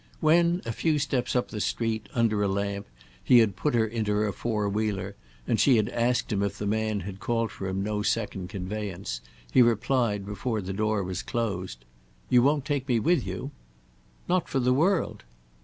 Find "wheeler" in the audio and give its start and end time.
4.67-5.15